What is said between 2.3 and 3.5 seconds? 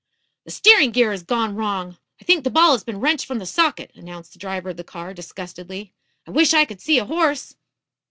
the ball has been wrenched from the